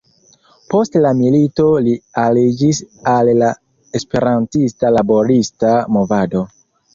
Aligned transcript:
Post 0.73 0.95
la 1.01 1.09
milito 1.17 1.65
li 1.87 1.93
aliĝis 2.21 2.79
al 3.11 3.29
la 3.43 3.51
esperantista 4.01 4.93
laborista 4.97 5.77
movado. 5.99 6.45